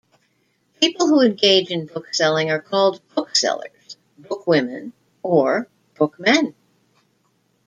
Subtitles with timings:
[0.79, 6.55] People who engage in bookselling are called booksellers, bookwomen, or bookmen.